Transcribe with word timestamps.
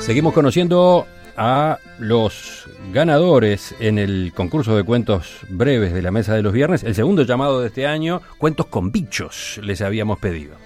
Seguimos 0.00 0.34
conociendo 0.34 1.06
a 1.36 1.78
los 1.98 2.68
ganadores 2.92 3.74
en 3.80 3.98
el 3.98 4.32
concurso 4.34 4.76
de 4.76 4.84
cuentos 4.84 5.38
breves 5.48 5.94
de 5.94 6.02
la 6.02 6.10
Mesa 6.10 6.34
de 6.34 6.42
los 6.42 6.52
Viernes, 6.52 6.84
el 6.84 6.94
segundo 6.94 7.22
llamado 7.22 7.60
de 7.60 7.68
este 7.68 7.86
año, 7.86 8.20
Cuentos 8.38 8.66
con 8.66 8.92
Bichos, 8.92 9.58
les 9.62 9.80
habíamos 9.80 10.18
pedido. 10.18 10.56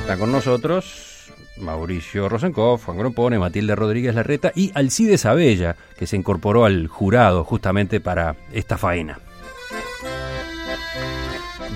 Están 0.00 0.20
con 0.20 0.30
nosotros 0.30 1.32
Mauricio 1.56 2.28
Rosenkopf, 2.28 2.84
Juan 2.84 2.98
Grompone, 2.98 3.38
Matilde 3.38 3.74
Rodríguez 3.74 4.14
Larreta 4.14 4.52
y 4.54 4.70
Alcides 4.74 5.26
Abella, 5.26 5.76
que 5.98 6.06
se 6.06 6.16
incorporó 6.16 6.64
al 6.64 6.86
jurado 6.86 7.44
justamente 7.44 8.00
para 8.00 8.36
esta 8.52 8.78
faena. 8.78 9.18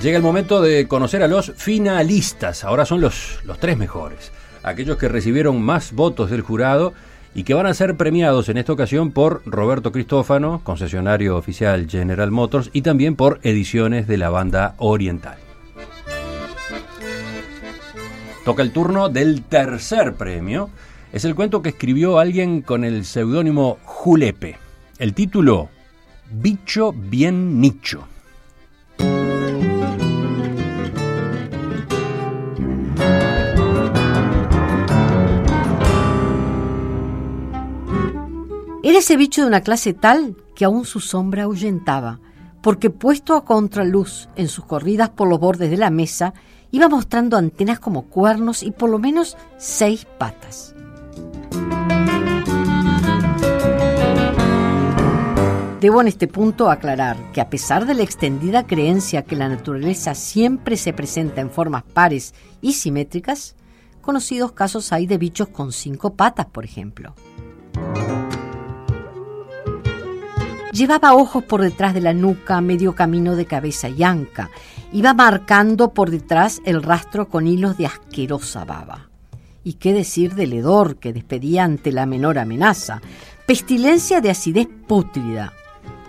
Llega 0.03 0.17
el 0.17 0.23
momento 0.23 0.63
de 0.63 0.87
conocer 0.87 1.25
a 1.25 1.29
los 1.29 1.53
finalistas, 1.57 2.63
ahora 2.63 2.85
son 2.85 3.01
los, 3.01 3.41
los 3.45 3.59
tres 3.59 3.77
mejores, 3.77 4.31
aquellos 4.63 4.97
que 4.97 5.09
recibieron 5.09 5.61
más 5.61 5.93
votos 5.93 6.31
del 6.31 6.43
jurado 6.43 6.95
y 7.35 7.43
que 7.43 7.55
van 7.55 7.67
a 7.67 7.75
ser 7.75 7.97
premiados 7.97 8.49
en 8.49 8.59
esta 8.59 8.73
ocasión 8.73 9.11
por 9.11 9.43
Roberto 9.45 9.91
Cristófano, 9.91 10.61
concesionario 10.63 11.37
oficial 11.37 11.89
General 11.91 12.31
Motors, 12.31 12.71
y 12.73 12.83
también 12.83 13.17
por 13.17 13.41
ediciones 13.43 14.07
de 14.07 14.19
la 14.19 14.31
banda 14.31 14.75
oriental. 14.79 15.39
Toca 18.45 18.63
el 18.63 18.73
turno 18.73 19.09
del 19.09 19.43
tercer 19.43 20.15
premio. 20.15 20.71
Es 21.13 21.25
el 21.25 21.35
cuento 21.35 21.61
que 21.61 21.71
escribió 21.71 22.19
alguien 22.19 22.63
con 22.63 22.85
el 22.85 23.05
seudónimo 23.05 23.79
Julepe. 23.85 24.59
El 24.99 25.13
título, 25.13 25.69
Bicho 26.31 26.93
bien 26.93 27.61
nicho. 27.61 28.07
Era 38.89 39.01
ese 39.01 39.19
bicho 39.19 39.43
de 39.43 39.49
una 39.49 39.61
clase 39.61 39.93
tal 39.93 40.35
que 40.55 40.65
aún 40.65 40.87
su 40.87 41.01
sombra 41.01 41.43
ahuyentaba, 41.43 42.21
porque 42.63 42.89
puesto 42.89 43.37
a 43.37 43.45
contraluz 43.45 44.31
en 44.35 44.49
sus 44.49 44.65
corridas 44.65 45.11
por 45.11 45.29
los 45.29 45.39
bordes 45.39 45.71
de 45.71 45.77
la 45.77 45.91
mesa, 45.91 46.33
iba 46.71 46.89
mostrando 46.89 47.37
antenas 47.37 47.81
como 47.81 48.07
cuernos 48.07 48.63
y 48.63 48.71
por 48.71 48.89
lo 48.89 48.99
menos 48.99 49.37
seis 49.59 50.07
patas. 50.17 50.75
Debo 55.83 56.01
en 56.01 56.09
este 56.09 56.27
punto 56.27 56.71
aclarar 56.71 57.19
que 57.35 57.43
a 57.43 57.51
pesar 57.51 57.85
de 57.85 57.93
la 57.93 58.05
extendida 58.05 58.67
creencia 58.67 59.21
que 59.21 59.37
la 59.37 59.51
naturaleza 59.51 60.15
siempre 60.15 60.79
se 60.79 60.95
presenta 60.95 61.43
en 61.43 61.51
formas 61.51 61.83
pares 61.83 62.33
y 62.63 62.73
simétricas, 62.73 63.55
conocidos 64.01 64.53
casos 64.53 64.95
hay 64.95 65.07
de 65.07 65.19
bichos 65.19 65.49
con 65.49 65.73
cinco 65.73 66.15
patas, 66.15 66.47
por 66.47 66.65
ejemplo. 66.65 67.15
Llevaba 70.73 71.15
ojos 71.15 71.45
por 71.45 71.63
detrás 71.63 71.95
de 71.95 72.03
la 72.03 72.13
nuca, 72.13 72.61
medio 72.61 72.95
camino 72.95 73.37
de 73.37 73.47
cabeza 73.47 73.89
y 73.89 74.03
anca. 74.03 74.51
Iba 74.93 75.15
marcando 75.15 75.95
por 75.95 76.11
detrás 76.11 76.61
el 76.65 76.83
rastro 76.83 77.29
con 77.29 77.47
hilos 77.47 77.79
de 77.79 77.87
asquerosa 77.87 78.67
baba. 78.67 79.09
Y 79.65 79.75
qué 79.75 79.95
decir 79.95 80.35
del 80.35 80.53
hedor 80.53 80.97
que 80.97 81.15
despedía 81.15 81.65
ante 81.65 81.91
la 81.91 82.05
menor 82.05 82.39
amenaza. 82.39 83.01
Pestilencia 83.47 84.21
de 84.21 84.31
acidez 84.31 84.69
pútrida. 84.87 85.55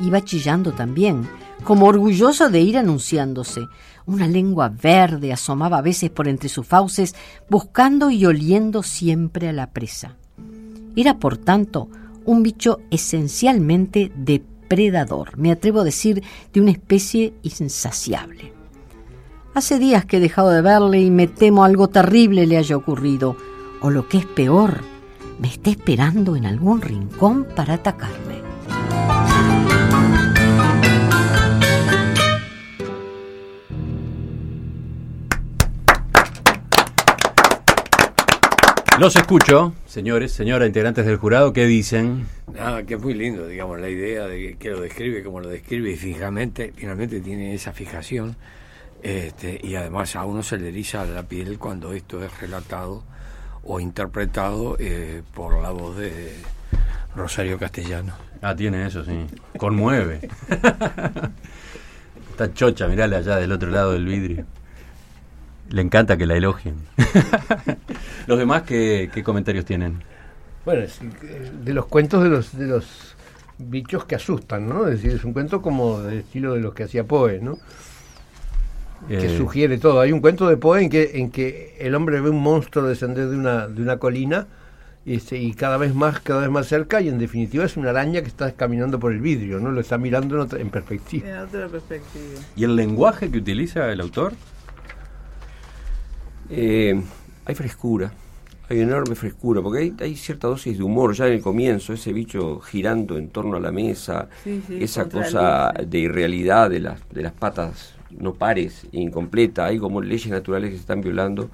Iba 0.02 0.26
chillando 0.26 0.74
también, 0.74 1.28
como 1.64 1.88
orgulloso 1.88 2.50
de 2.50 2.60
ir 2.60 2.78
anunciándose. 2.78 3.66
Una 4.06 4.28
lengua 4.28 4.70
verde 4.70 5.32
asomaba 5.32 5.78
a 5.78 5.82
veces 5.82 6.10
por 6.10 6.28
entre 6.28 6.50
sus 6.50 6.68
fauces, 6.68 7.16
buscando 7.50 8.10
y 8.10 8.26
oliendo 8.26 8.84
siempre 8.84 9.48
a 9.48 9.54
la 9.54 9.72
presa. 9.72 10.16
Era, 10.98 11.18
por 11.18 11.38
tanto, 11.38 11.88
un 12.26 12.44
bicho 12.44 12.82
esencialmente 12.92 14.12
de 14.16 14.44
predador, 14.70 15.38
me 15.38 15.52
atrevo 15.52 15.82
a 15.82 15.84
decir 15.84 16.24
de 16.54 16.62
una 16.62 16.72
especie 16.72 17.34
insaciable. 17.44 18.54
Hace 19.54 19.78
días 19.80 20.06
que 20.06 20.18
he 20.18 20.22
dejado 20.22 20.52
de 20.52 20.62
verle 20.62 21.02
y 21.02 21.12
me 21.12 21.28
temo 21.28 21.66
algo 21.66 21.90
terrible 21.90 22.46
le 22.46 22.58
haya 22.58 22.78
ocurrido, 22.78 23.36
o 23.82 23.90
lo 23.90 24.08
que 24.08 24.20
es 24.20 24.26
peor, 24.26 24.82
me 25.40 25.50
está 25.50 25.70
esperando 25.70 26.38
en 26.38 26.46
algún 26.46 26.82
rincón 26.82 27.46
para 27.56 27.74
atacarme. 27.74 28.49
Los 39.00 39.16
escucho, 39.16 39.72
señores, 39.86 40.34
señora, 40.34 40.66
integrantes 40.66 41.06
del 41.06 41.16
jurado, 41.16 41.54
¿qué 41.54 41.66
dicen? 41.66 42.28
Nada, 42.54 42.84
que 42.84 42.96
es 42.96 43.02
muy 43.02 43.14
lindo, 43.14 43.48
digamos, 43.48 43.80
la 43.80 43.88
idea 43.88 44.28
de 44.28 44.58
que 44.60 44.72
lo 44.72 44.82
describe 44.82 45.24
como 45.24 45.40
lo 45.40 45.48
describe 45.48 45.90
y 45.90 45.96
fijamente, 45.96 46.74
finalmente 46.76 47.22
tiene 47.22 47.54
esa 47.54 47.72
fijación. 47.72 48.36
Este, 49.02 49.58
y 49.64 49.76
además 49.76 50.18
a 50.18 50.26
uno 50.26 50.44
se 50.44 50.58
le 50.58 50.68
eriza 50.68 51.06
la 51.06 51.24
piel 51.24 51.58
cuando 51.58 51.94
esto 51.94 52.22
es 52.22 52.42
relatado 52.42 53.04
o 53.64 53.80
interpretado 53.80 54.76
eh, 54.80 55.22
por 55.34 55.62
la 55.62 55.70
voz 55.70 55.96
de 55.96 56.34
Rosario 57.16 57.58
Castellano. 57.58 58.16
Ah, 58.42 58.54
tiene 58.54 58.86
eso, 58.86 59.06
sí. 59.06 59.28
Conmueve. 59.58 60.28
Está 62.32 62.54
chocha, 62.54 62.90
mirale 62.90 63.16
allá 63.16 63.38
del 63.38 63.54
otro 63.54 63.70
lado 63.70 63.94
del 63.94 64.06
vidrio. 64.06 64.46
Le 65.70 65.82
encanta 65.82 66.18
que 66.18 66.26
la 66.26 66.36
elogien. 66.36 66.76
¿Los 68.28 68.38
demás 68.40 68.64
qué, 68.64 69.10
qué 69.14 69.24
comentarios 69.24 69.66
tienen? 69.66 70.02
Bueno, 70.66 70.82
es, 70.82 71.00
eh, 71.02 71.52
de 71.64 71.74
los 71.74 71.86
cuentos 71.86 72.24
de 72.24 72.30
los 72.30 72.58
de 72.58 72.68
los 72.68 73.16
bichos 73.58 74.06
que 74.06 74.16
asustan, 74.16 74.68
¿no? 74.70 74.88
Es 74.88 75.02
decir, 75.02 75.12
es 75.18 75.24
un 75.24 75.34
cuento 75.34 75.62
como 75.62 76.00
del 76.02 76.20
estilo 76.20 76.54
de 76.54 76.62
los 76.62 76.74
que 76.74 76.84
hacía 76.84 77.04
Poe, 77.04 77.40
¿no? 77.40 77.58
Que 79.08 79.26
Eh, 79.34 79.38
sugiere 79.38 79.78
todo. 79.78 80.02
Hay 80.02 80.12
un 80.12 80.20
cuento 80.22 80.48
de 80.50 80.58
Poe 80.58 80.82
en 80.84 80.90
que, 80.90 81.12
en 81.20 81.30
que 81.32 81.76
el 81.80 81.94
hombre 81.96 82.20
ve 82.22 82.30
un 82.30 82.42
monstruo 82.42 82.86
descender 82.86 83.30
de 83.30 83.36
una, 83.38 83.68
de 83.68 83.82
una 83.82 83.98
colina 83.98 84.48
y, 85.06 85.16
este, 85.16 85.38
y 85.38 85.54
cada 85.54 85.78
vez 85.78 85.94
más, 85.96 86.20
cada 86.20 86.42
vez 86.42 86.50
más 86.50 86.68
cerca, 86.68 87.00
y 87.02 87.08
en 87.10 87.18
definitiva 87.20 87.64
es 87.66 87.78
una 87.78 87.90
araña 87.92 88.22
que 88.22 88.28
está 88.28 88.52
caminando 88.52 89.00
por 89.00 89.12
el 89.14 89.20
vidrio, 89.22 89.60
¿no? 89.60 89.72
Lo 89.72 89.80
está 89.82 89.98
mirando 89.98 90.36
en, 90.36 90.42
otra- 90.42 90.60
en 90.60 90.70
perspectiva. 90.70 91.30
En 91.30 91.38
otra 91.40 91.68
perspectiva. 91.68 92.40
¿Y 92.56 92.64
el 92.66 92.76
lenguaje 92.76 93.30
que 93.32 93.38
utiliza 93.38 93.90
el 93.92 94.02
autor? 94.02 94.34
Eh, 96.50 97.00
hay 97.46 97.56
frescura, 97.56 98.12
hay 98.70 98.80
enorme 98.80 99.16
frescura, 99.16 99.62
porque 99.62 99.80
hay, 99.80 99.94
hay 100.00 100.16
cierta 100.16 100.48
dosis 100.48 100.78
de 100.78 100.84
humor 100.84 101.14
ya 101.14 101.28
en 101.28 101.34
el 101.34 101.42
comienzo, 101.42 101.94
ese 101.94 102.14
bicho 102.14 102.60
girando 102.60 103.18
en 103.18 103.30
torno 103.30 103.58
a 103.58 103.60
la 103.60 103.72
mesa, 103.72 104.30
Sí, 104.44 104.62
sí, 104.68 104.84
esa 104.84 105.08
cosa 105.10 105.72
de 105.86 106.00
irrealidad 106.00 106.70
de 106.70 106.80
las, 106.80 107.00
de 107.10 107.22
las 107.24 107.34
patas 107.34 107.96
no 108.12 108.34
pares, 108.34 108.88
incompleta, 108.92 109.66
hay 109.66 109.78
como 109.78 110.02
leyes 110.02 110.28
naturales 110.28 110.72
que 110.72 110.76
se 110.76 110.82
están 110.82 111.02
violando, 111.02 111.50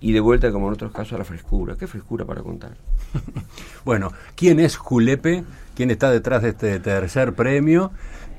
y 0.00 0.12
de 0.12 0.20
vuelta, 0.20 0.52
como 0.52 0.68
en 0.68 0.74
otros 0.74 0.92
casos, 0.92 1.14
a 1.14 1.18
la 1.18 1.24
frescura. 1.24 1.74
¿Qué 1.78 1.86
frescura 1.86 2.24
para 2.24 2.42
contar? 2.42 2.72
Bueno, 3.84 4.12
¿quién 4.34 4.58
es 4.58 4.76
Julepe? 4.76 5.44
¿Quién 5.76 5.92
está 5.92 6.10
detrás 6.10 6.42
de 6.42 6.48
este 6.48 6.80
tercer 6.80 7.34
premio? 7.34 7.92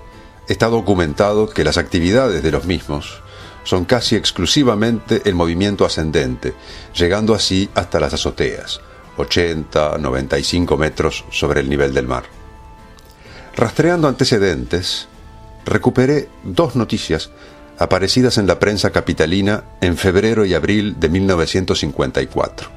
está 0.48 0.66
documentado 0.66 1.48
que 1.48 1.62
las 1.62 1.78
actividades 1.78 2.42
de 2.42 2.50
los 2.50 2.64
mismos 2.64 3.22
son 3.62 3.84
casi 3.84 4.16
exclusivamente 4.16 5.22
el 5.26 5.36
movimiento 5.36 5.84
ascendente, 5.84 6.54
llegando 6.92 7.36
así 7.36 7.70
hasta 7.76 8.00
las 8.00 8.14
azoteas, 8.14 8.80
80-95 9.18 10.78
metros 10.78 11.24
sobre 11.30 11.60
el 11.60 11.68
nivel 11.68 11.92
del 11.94 12.06
mar. 12.06 12.24
Rastreando 13.56 14.08
antecedentes, 14.08 15.08
recuperé 15.64 16.28
dos 16.44 16.76
noticias 16.76 17.30
aparecidas 17.78 18.38
en 18.38 18.46
la 18.46 18.58
prensa 18.58 18.90
capitalina 18.90 19.64
en 19.80 19.96
febrero 19.96 20.44
y 20.44 20.54
abril 20.54 20.98
de 20.98 21.08
1954. 21.08 22.70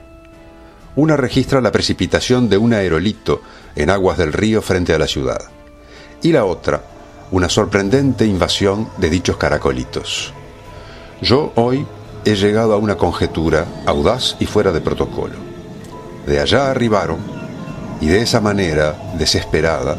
Una 0.95 1.15
registra 1.17 1.61
la 1.61 1.71
precipitación 1.71 2.49
de 2.49 2.57
un 2.57 2.73
aerolito 2.73 3.41
en 3.75 3.89
aguas 3.89 4.17
del 4.17 4.33
río 4.33 4.61
frente 4.61 4.93
a 4.93 4.99
la 4.99 5.07
ciudad, 5.07 5.41
y 6.21 6.31
la 6.31 6.45
otra, 6.45 6.83
una 7.31 7.49
sorprendente 7.49 8.25
invasión 8.25 8.89
de 8.97 9.09
dichos 9.09 9.37
caracolitos. 9.37 10.33
Yo 11.21 11.53
hoy 11.55 11.85
he 12.25 12.35
llegado 12.35 12.73
a 12.73 12.77
una 12.77 12.97
conjetura 12.97 13.65
audaz 13.85 14.35
y 14.39 14.45
fuera 14.45 14.71
de 14.71 14.81
protocolo. 14.81 15.50
De 16.25 16.39
allá 16.39 16.69
arribaron 16.71 17.17
y 17.99 18.07
de 18.07 18.21
esa 18.21 18.39
manera, 18.41 18.95
desesperada, 19.17 19.97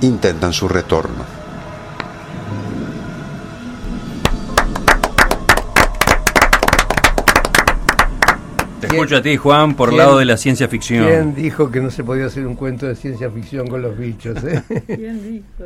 intentan 0.00 0.52
su 0.52 0.68
retorno. 0.68 1.24
Te 8.80 8.86
escucho 8.86 9.16
a 9.16 9.22
ti, 9.22 9.36
Juan, 9.36 9.74
por 9.74 9.88
el 9.88 9.96
¿Quién- 9.96 10.06
lado 10.06 10.18
de 10.18 10.24
la 10.24 10.36
ciencia 10.36 10.68
ficción. 10.68 11.06
¿Quién 11.06 11.34
dijo 11.34 11.70
que 11.70 11.80
no 11.80 11.90
se 11.90 12.04
podía 12.04 12.26
hacer 12.26 12.46
un 12.46 12.54
cuento 12.54 12.86
de 12.86 12.94
ciencia 12.94 13.28
ficción 13.30 13.66
con 13.66 13.82
los 13.82 13.98
bichos? 13.98 14.36
eh? 14.44 14.62
Bien 14.96 15.20
dicho. 15.22 15.64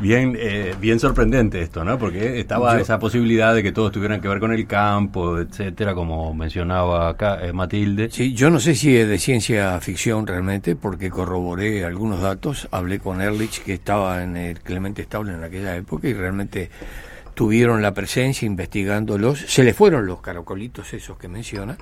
Bien, 0.00 0.34
eh, 0.38 0.74
bien 0.80 0.98
sorprendente 0.98 1.60
esto, 1.60 1.84
¿no? 1.84 1.98
Porque 1.98 2.40
estaba 2.40 2.74
Yo- 2.74 2.80
esa 2.80 2.98
posibilidad 2.98 3.54
de 3.54 3.62
que 3.62 3.70
todos 3.70 3.92
tuvieran 3.92 4.20
que 4.22 4.28
ver 4.28 4.40
con 4.40 4.50
el 4.52 4.66
campo, 4.66 5.38
etcétera, 5.38 5.94
como 5.94 6.32
mencionaba 6.32 7.10
acá 7.10 7.38
eh, 7.42 7.52
Matilde. 7.52 8.08
Sí, 8.10 8.32
yo 8.32 8.48
no 8.48 8.60
sé 8.60 8.74
si 8.74 8.96
es 8.96 9.06
de 9.06 9.18
ciencia 9.18 9.78
ficción 9.80 10.26
realmente, 10.26 10.74
porque 10.74 11.10
corroboré 11.10 11.84
algunos 11.84 12.22
datos, 12.22 12.66
hablé 12.70 12.98
con 12.98 13.20
Ehrlich, 13.20 13.62
que 13.62 13.74
estaba 13.74 14.22
en 14.22 14.38
el 14.38 14.60
Clemente 14.60 15.02
Stable 15.02 15.34
en 15.34 15.44
aquella 15.44 15.76
época, 15.76 16.08
y 16.08 16.14
realmente 16.14 16.70
tuvieron 17.40 17.80
la 17.80 17.94
presencia 17.94 18.44
investigándolos, 18.44 19.38
se 19.38 19.64
les 19.64 19.74
fueron 19.74 20.04
los 20.04 20.20
caracolitos 20.20 20.92
esos 20.92 21.16
que 21.16 21.26
menciona, 21.26 21.78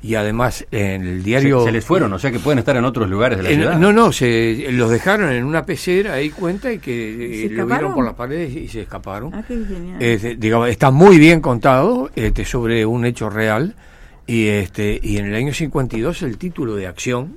y 0.00 0.14
además 0.14 0.64
en 0.70 1.04
el 1.04 1.24
diario... 1.24 1.64
se 1.64 1.72
les 1.72 1.84
fueron, 1.84 2.12
o 2.12 2.18
sea 2.20 2.30
que 2.30 2.38
pueden 2.38 2.60
estar 2.60 2.76
en 2.76 2.84
otros 2.84 3.10
lugares 3.10 3.38
de 3.38 3.42
la 3.42 3.50
ciudad. 3.50 3.76
no, 3.76 3.92
no, 3.92 4.12
se 4.12 4.68
los 4.70 4.88
dejaron 4.88 5.32
en 5.32 5.42
una 5.42 5.66
pecera, 5.66 6.12
ahí 6.12 6.30
cuenta, 6.30 6.72
y 6.72 6.78
que 6.78 6.92
eh, 6.92 7.16
¿Se 7.16 7.42
lo 7.42 7.48
vieron 7.48 7.60
escaparon? 7.62 7.94
por 7.94 8.04
las 8.04 8.14
paredes 8.14 8.54
y 8.54 8.68
se 8.68 8.82
escaparon. 8.82 9.34
Ah, 9.34 9.42
qué 9.48 9.56
genial. 9.66 10.00
Este, 10.00 10.36
digamos, 10.36 10.68
está 10.68 10.92
muy 10.92 11.18
bien 11.18 11.40
contado 11.40 12.08
este, 12.14 12.44
sobre 12.44 12.86
un 12.86 13.04
hecho 13.04 13.28
real 13.30 13.74
y 14.28 14.46
este 14.46 15.00
y 15.02 15.16
en 15.16 15.26
el 15.26 15.34
año 15.34 15.52
52 15.52 16.22
el 16.22 16.38
título 16.38 16.76
de 16.76 16.86
acción 16.86 17.36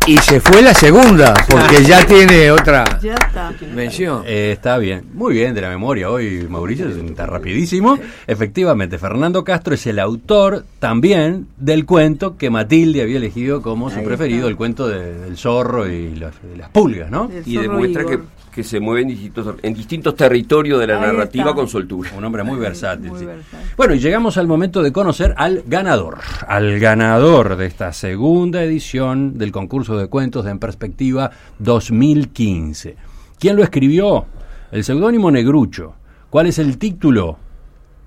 Y 0.08 0.18
se 0.18 0.38
fue 0.40 0.62
la 0.62 0.72
segunda, 0.72 1.34
porque 1.50 1.82
ya 1.82 2.06
tiene 2.06 2.52
otra 2.52 3.00
Ya 3.00 3.14
está. 3.14 3.52
mención. 3.74 4.22
Eh, 4.24 4.52
está 4.52 4.78
bien, 4.78 5.04
muy 5.12 5.34
bien 5.34 5.52
de 5.52 5.62
la 5.62 5.68
memoria 5.68 6.08
hoy, 6.10 6.46
Mauricio, 6.48 6.88
está 6.88 7.26
rapidísimo. 7.26 7.98
Efectivamente, 8.28 8.98
Fernando 8.98 9.42
Castro 9.42 9.74
es 9.74 9.84
el 9.88 9.98
autor 9.98 10.64
también 10.78 11.48
del 11.56 11.86
cuento 11.86 12.36
que 12.36 12.50
Matilde 12.50 13.02
había 13.02 13.16
elegido 13.16 13.62
como 13.62 13.90
su 13.90 13.98
Ahí 13.98 14.04
preferido, 14.04 14.42
está. 14.42 14.50
el 14.50 14.56
cuento 14.56 14.86
de- 14.86 15.18
del 15.18 15.36
zorro 15.36 15.90
y 15.90 16.14
las, 16.14 16.34
de 16.40 16.56
las 16.56 16.68
pulgas, 16.68 17.10
¿no? 17.10 17.28
El 17.28 17.42
Y 17.44 17.56
demuestra 17.56 18.02
Igor. 18.02 18.20
que 18.20 18.24
se 18.62 18.80
mueve 18.80 19.02
en 19.02 19.08
distintos, 19.08 19.54
en 19.62 19.74
distintos 19.74 20.14
territorios 20.14 20.80
de 20.80 20.86
la 20.86 20.94
Ahí 20.96 21.06
narrativa 21.06 21.44
está. 21.46 21.54
con 21.54 21.68
soltura. 21.68 22.10
Un 22.16 22.24
hombre 22.24 22.42
muy 22.42 22.58
versátil. 22.58 23.10
Muy 23.10 23.20
sí. 23.20 23.26
versátil. 23.26 23.70
Bueno, 23.76 23.94
y 23.94 23.98
llegamos 23.98 24.36
al 24.36 24.46
momento 24.46 24.82
de 24.82 24.92
conocer 24.92 25.34
al 25.36 25.62
ganador, 25.66 26.18
al 26.46 26.78
ganador 26.78 27.56
de 27.56 27.66
esta 27.66 27.92
segunda 27.92 28.62
edición 28.62 29.38
del 29.38 29.52
concurso 29.52 29.96
de 29.96 30.08
cuentos 30.08 30.44
de 30.44 30.50
En 30.52 30.58
Perspectiva 30.58 31.30
2015. 31.58 32.96
¿Quién 33.38 33.56
lo 33.56 33.62
escribió? 33.62 34.26
El 34.72 34.84
seudónimo 34.84 35.30
Negrucho. 35.30 35.94
¿Cuál 36.30 36.46
es 36.46 36.58
el 36.58 36.78
título? 36.78 37.38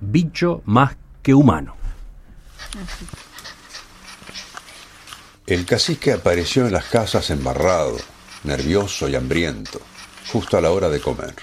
Bicho 0.01 0.61
más 0.65 0.97
que 1.21 1.33
humano. 1.33 1.75
El 5.47 5.65
cacique 5.65 6.13
apareció 6.13 6.67
en 6.67 6.73
las 6.73 6.85
casas 6.85 7.29
embarrado, 7.31 7.97
nervioso 8.43 9.09
y 9.09 9.15
hambriento, 9.15 9.79
justo 10.31 10.57
a 10.57 10.61
la 10.61 10.71
hora 10.71 10.89
de 10.89 10.99
comer. 10.99 11.33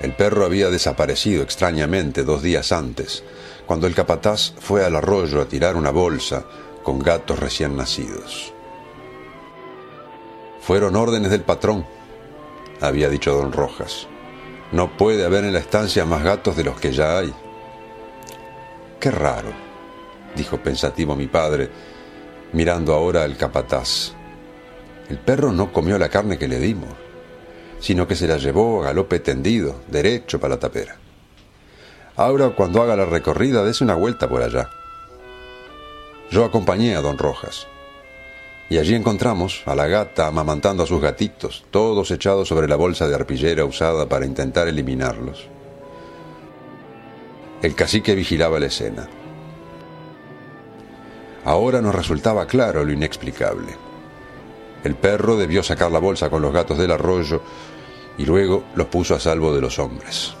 El 0.00 0.14
perro 0.14 0.44
había 0.44 0.68
desaparecido 0.68 1.42
extrañamente 1.42 2.24
dos 2.24 2.42
días 2.42 2.72
antes, 2.72 3.24
cuando 3.66 3.86
el 3.86 3.94
capataz 3.94 4.52
fue 4.60 4.84
al 4.84 4.96
arroyo 4.96 5.40
a 5.40 5.46
tirar 5.46 5.76
una 5.76 5.90
bolsa 5.90 6.44
con 6.82 6.98
gatos 6.98 7.38
recién 7.38 7.74
nacidos. 7.74 8.52
Fueron 10.60 10.96
órdenes 10.96 11.30
del 11.30 11.42
patrón, 11.42 11.86
había 12.80 13.08
dicho 13.08 13.34
don 13.34 13.52
Rojas. 13.52 14.06
No 14.72 14.96
puede 14.96 15.24
haber 15.24 15.44
en 15.44 15.54
la 15.54 15.58
estancia 15.60 16.04
más 16.04 16.22
gatos 16.22 16.56
de 16.56 16.64
los 16.64 16.78
que 16.78 16.92
ya 16.92 17.18
hay. 17.18 17.32
Qué 19.00 19.10
raro, 19.10 19.63
dijo 20.34 20.58
pensativo 20.58 21.16
mi 21.16 21.26
padre, 21.26 21.68
mirando 22.52 22.94
ahora 22.94 23.24
al 23.24 23.36
capataz. 23.36 24.12
El 25.08 25.18
perro 25.18 25.52
no 25.52 25.72
comió 25.72 25.98
la 25.98 26.08
carne 26.08 26.38
que 26.38 26.48
le 26.48 26.58
dimos, 26.58 26.90
sino 27.80 28.06
que 28.06 28.16
se 28.16 28.26
la 28.26 28.38
llevó 28.38 28.82
a 28.82 28.86
galope 28.86 29.18
tendido, 29.18 29.82
derecho 29.88 30.40
para 30.40 30.54
la 30.54 30.60
tapera. 30.60 30.96
Ahora, 32.16 32.50
cuando 32.50 32.80
haga 32.80 32.96
la 32.96 33.04
recorrida, 33.04 33.64
dése 33.64 33.84
una 33.84 33.94
vuelta 33.94 34.28
por 34.28 34.42
allá. 34.42 34.70
Yo 36.30 36.44
acompañé 36.44 36.94
a 36.94 37.00
don 37.00 37.18
Rojas. 37.18 37.66
Y 38.70 38.78
allí 38.78 38.94
encontramos 38.94 39.62
a 39.66 39.74
la 39.74 39.86
gata 39.88 40.26
amamantando 40.26 40.84
a 40.84 40.86
sus 40.86 41.00
gatitos, 41.00 41.64
todos 41.70 42.10
echados 42.10 42.48
sobre 42.48 42.66
la 42.66 42.76
bolsa 42.76 43.06
de 43.08 43.14
arpillera 43.14 43.64
usada 43.64 44.08
para 44.08 44.24
intentar 44.24 44.68
eliminarlos. 44.68 45.48
El 47.60 47.74
cacique 47.74 48.14
vigilaba 48.14 48.58
la 48.58 48.66
escena. 48.66 49.08
Ahora 51.44 51.80
nos 51.80 51.94
resultaba 51.94 52.46
claro 52.46 52.84
lo 52.84 52.92
inexplicable. 52.92 53.76
El 54.82 54.94
perro 54.94 55.36
debió 55.36 55.62
sacar 55.62 55.90
la 55.90 55.98
bolsa 55.98 56.30
con 56.30 56.42
los 56.42 56.52
gatos 56.52 56.78
del 56.78 56.90
arroyo 56.90 57.42
y 58.18 58.24
luego 58.24 58.64
los 58.74 58.86
puso 58.88 59.14
a 59.14 59.20
salvo 59.20 59.54
de 59.54 59.60
los 59.60 59.78
hombres. 59.78 60.34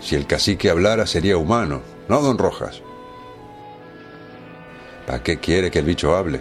Si 0.00 0.14
el 0.14 0.26
cacique 0.26 0.70
hablara 0.70 1.06
sería 1.06 1.36
humano, 1.36 1.82
no 2.08 2.20
don 2.20 2.38
Rojas. 2.38 2.82
¿Para 5.06 5.22
qué 5.22 5.38
quiere 5.38 5.70
que 5.70 5.78
el 5.78 5.86
bicho 5.86 6.16
hable? 6.16 6.40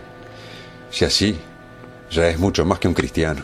Si 0.89 1.06
así, 1.06 1.39
ya 2.12 2.27
es 2.27 2.39
mucho 2.39 2.66
más 2.66 2.80
que 2.80 2.88
un 2.88 2.94
cristiano. 2.94 3.44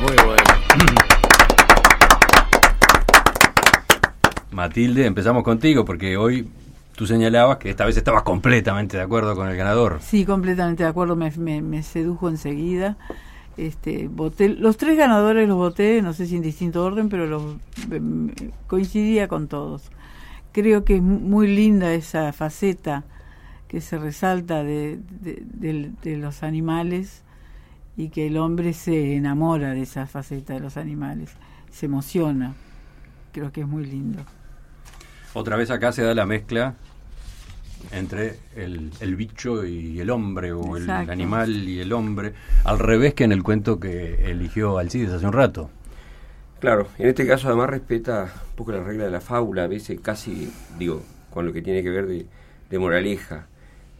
Muy 0.00 0.16
bueno. 0.24 1.19
Matilde, 4.52 5.06
empezamos 5.06 5.42
contigo 5.42 5.84
porque 5.84 6.16
hoy 6.16 6.48
tú 6.96 7.06
señalabas 7.06 7.58
que 7.58 7.70
esta 7.70 7.86
vez 7.86 7.96
estabas 7.96 8.24
completamente 8.24 8.96
de 8.96 9.02
acuerdo 9.02 9.34
con 9.34 9.48
el 9.48 9.56
ganador. 9.56 9.98
Sí, 10.02 10.24
completamente 10.24 10.82
de 10.82 10.88
acuerdo, 10.88 11.16
me, 11.16 11.30
me, 11.32 11.62
me 11.62 11.82
sedujo 11.82 12.28
enseguida. 12.28 12.96
Este, 13.56 14.08
voté, 14.08 14.48
los 14.48 14.76
tres 14.76 14.96
ganadores 14.96 15.48
los 15.48 15.56
voté, 15.56 16.02
no 16.02 16.12
sé 16.12 16.26
si 16.26 16.36
en 16.36 16.42
distinto 16.42 16.84
orden, 16.84 17.08
pero 17.08 17.26
los 17.26 17.42
em, 17.90 18.30
coincidía 18.66 19.28
con 19.28 19.48
todos. 19.48 19.90
Creo 20.52 20.84
que 20.84 20.96
es 20.96 21.02
muy 21.02 21.46
linda 21.46 21.92
esa 21.92 22.32
faceta 22.32 23.04
que 23.68 23.80
se 23.80 23.98
resalta 23.98 24.64
de, 24.64 24.98
de 25.20 26.16
los 26.16 26.42
animales 26.42 27.22
y 27.96 28.08
que 28.08 28.26
el 28.26 28.36
hombre 28.36 28.72
se 28.72 29.14
enamora 29.14 29.74
de 29.74 29.82
esa 29.82 30.06
faceta 30.06 30.54
de 30.54 30.60
los 30.60 30.76
animales, 30.76 31.30
se 31.70 31.86
emociona. 31.86 32.54
Creo 33.32 33.52
que 33.52 33.60
es 33.60 33.68
muy 33.68 33.84
lindo. 33.84 34.24
Otra 35.32 35.56
vez 35.56 35.70
acá 35.70 35.92
se 35.92 36.02
da 36.02 36.14
la 36.14 36.26
mezcla 36.26 36.74
entre 37.92 38.36
el, 38.56 38.90
el 39.00 39.16
bicho 39.16 39.64
y 39.64 40.00
el 40.00 40.10
hombre, 40.10 40.52
o 40.52 40.76
el 40.76 40.90
animal 40.90 41.68
y 41.68 41.80
el 41.80 41.92
hombre, 41.92 42.34
al 42.64 42.78
revés 42.78 43.14
que 43.14 43.24
en 43.24 43.32
el 43.32 43.42
cuento 43.42 43.80
que 43.80 44.30
eligió 44.30 44.78
Alcides 44.78 45.12
hace 45.12 45.26
un 45.26 45.32
rato. 45.32 45.70
Claro, 46.58 46.88
en 46.98 47.08
este 47.08 47.26
caso 47.26 47.48
además 47.48 47.70
respeta 47.70 48.24
un 48.50 48.56
poco 48.56 48.72
la 48.72 48.82
regla 48.82 49.04
de 49.04 49.10
la 49.10 49.20
fábula, 49.20 49.64
a 49.64 49.66
veces 49.66 49.98
casi, 50.00 50.52
digo, 50.78 51.02
con 51.30 51.46
lo 51.46 51.52
que 51.52 51.62
tiene 51.62 51.82
que 51.82 51.90
ver 51.90 52.06
de, 52.06 52.26
de 52.68 52.78
moraleja. 52.78 53.46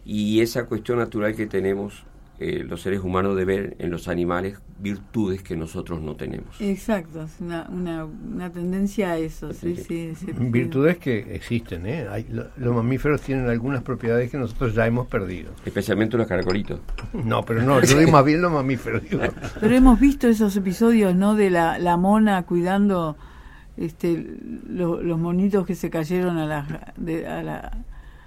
Y 0.05 0.41
esa 0.41 0.65
cuestión 0.65 0.99
natural 0.99 1.35
que 1.35 1.47
tenemos 1.47 2.03
eh, 2.39 2.63
los 2.67 2.81
seres 2.81 3.01
humanos 3.01 3.35
de 3.35 3.45
ver 3.45 3.75
en 3.77 3.91
los 3.91 4.07
animales 4.07 4.59
virtudes 4.79 5.43
que 5.43 5.55
nosotros 5.55 6.01
no 6.01 6.15
tenemos. 6.15 6.59
Exacto, 6.59 7.21
es 7.21 7.39
una, 7.39 7.67
una, 7.69 8.05
una 8.05 8.49
tendencia 8.51 9.11
a 9.11 9.17
eso. 9.19 9.53
Sí, 9.53 9.75
sí, 9.75 10.15
sí, 10.15 10.27
Virtudes 10.39 10.97
que 10.97 11.35
existen, 11.35 11.85
¿eh? 11.85 12.07
Hay, 12.09 12.25
lo- 12.31 12.47
los 12.57 12.75
mamíferos 12.75 13.21
tienen 13.21 13.47
algunas 13.47 13.83
propiedades 13.83 14.31
que 14.31 14.39
nosotros 14.39 14.73
ya 14.73 14.87
hemos 14.87 15.05
perdido. 15.07 15.51
Especialmente 15.65 16.17
los 16.17 16.25
caracolitos. 16.27 16.79
No, 17.13 17.43
pero 17.45 17.61
no, 17.61 17.79
yo 17.83 17.99
digo 17.99 18.11
más 18.11 18.25
bien 18.25 18.41
los 18.41 18.51
mamíferos. 18.51 19.03
digo. 19.03 19.21
Pero 19.59 19.75
hemos 19.75 19.99
visto 19.99 20.27
esos 20.27 20.55
episodios, 20.57 21.13
¿no? 21.15 21.35
De 21.35 21.51
la, 21.51 21.77
la 21.77 21.95
mona 21.97 22.41
cuidando 22.43 23.17
este, 23.77 24.35
lo- 24.67 25.01
los 25.03 25.19
monitos 25.19 25.65
que 25.67 25.75
se 25.75 25.91
cayeron 25.91 26.37
a 26.39 26.45
la, 26.47 26.93
de- 26.97 27.27
a 27.27 27.43
la 27.43 27.71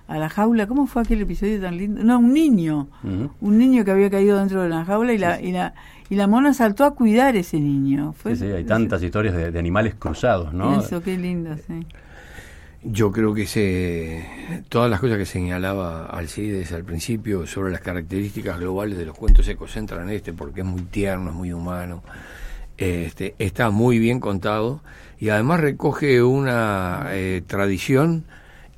a 0.06 0.18
la 0.18 0.28
jaula. 0.28 0.66
¿Cómo 0.66 0.86
fue 0.86 1.02
aquel 1.02 1.22
episodio 1.22 1.60
tan 1.60 1.76
lindo? 1.76 2.02
No, 2.04 2.18
un 2.18 2.32
niño. 2.32 2.88
Un 3.02 3.58
niño 3.58 3.84
que 3.84 3.90
había 3.90 4.10
caído 4.10 4.38
dentro 4.38 4.62
de 4.62 4.68
la 4.68 4.84
jaula 4.84 5.12
y 5.12 5.18
la, 5.18 5.40
y 5.40 5.52
la, 5.52 5.74
y 6.10 6.14
la 6.16 6.26
mona 6.26 6.52
saltó 6.54 6.84
a 6.84 6.94
cuidar 6.94 7.36
ese 7.36 7.58
niño. 7.60 8.12
Fue, 8.12 8.36
Sí, 8.36 8.44
sí, 8.44 8.52
hay 8.52 8.64
tantas 8.64 9.02
historias 9.02 9.34
de, 9.34 9.50
de 9.50 9.58
animales 9.58 9.94
cruzados, 9.94 10.52
¿no? 10.52 10.80
Eso, 10.80 11.02
qué 11.02 11.16
lindo, 11.16 11.56
sí. 11.66 11.86
Yo 12.86 13.12
creo 13.12 13.32
que 13.32 13.46
se, 13.46 14.26
todas 14.68 14.90
las 14.90 15.00
cosas 15.00 15.16
que 15.16 15.24
señalaba 15.24 16.04
Alcides 16.04 16.70
al 16.72 16.84
principio 16.84 17.46
sobre 17.46 17.72
las 17.72 17.80
características 17.80 18.60
globales 18.60 18.98
de 18.98 19.06
los 19.06 19.16
cuentos 19.16 19.46
se 19.46 19.56
concentran 19.56 20.10
en 20.10 20.16
este 20.16 20.34
porque 20.34 20.60
es 20.60 20.66
muy 20.66 20.82
tierno, 20.82 21.30
es 21.30 21.36
muy 21.36 21.50
humano. 21.54 22.02
Este, 22.76 23.36
está 23.38 23.70
muy 23.70 23.98
bien 23.98 24.20
contado 24.20 24.82
y 25.18 25.30
además 25.30 25.60
recoge 25.60 26.22
una 26.22 27.06
eh, 27.12 27.42
tradición 27.46 28.24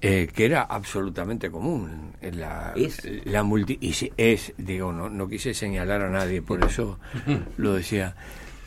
eh, 0.01 0.29
que 0.35 0.45
era 0.47 0.63
absolutamente 0.63 1.51
común. 1.51 2.13
En 2.21 2.41
la, 2.41 2.73
Es. 2.77 3.01
la 3.25 3.43
multi, 3.43 3.79
y 3.81 3.93
sí, 3.93 4.13
es, 4.17 4.53
digo, 4.59 4.93
no, 4.93 5.09
no 5.09 5.29
quise 5.29 5.55
señalar 5.55 6.03
a 6.03 6.11
nadie, 6.11 6.43
por 6.43 6.65
eso 6.65 6.99
lo 7.57 7.75
decía. 7.75 8.15